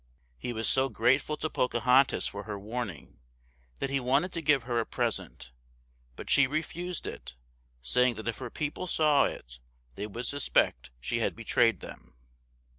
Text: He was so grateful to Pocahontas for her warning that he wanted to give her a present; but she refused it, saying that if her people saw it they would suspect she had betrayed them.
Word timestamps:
He 0.39 0.51
was 0.51 0.67
so 0.67 0.89
grateful 0.89 1.37
to 1.37 1.47
Pocahontas 1.47 2.25
for 2.25 2.45
her 2.45 2.57
warning 2.57 3.19
that 3.77 3.91
he 3.91 3.99
wanted 3.99 4.33
to 4.33 4.41
give 4.41 4.63
her 4.63 4.79
a 4.79 4.85
present; 4.87 5.51
but 6.15 6.27
she 6.27 6.47
refused 6.47 7.05
it, 7.05 7.35
saying 7.83 8.15
that 8.15 8.27
if 8.27 8.39
her 8.39 8.49
people 8.49 8.87
saw 8.87 9.25
it 9.25 9.59
they 9.93 10.07
would 10.07 10.25
suspect 10.25 10.89
she 10.99 11.19
had 11.19 11.35
betrayed 11.35 11.81
them. 11.81 12.15